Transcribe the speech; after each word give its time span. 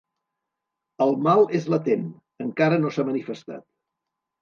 El 1.07 1.13
mal 1.27 1.45
és 1.61 1.69
latent: 1.75 2.09
encara 2.49 2.83
no 2.83 2.95
s'ha 2.97 3.09
manifestat. 3.15 3.69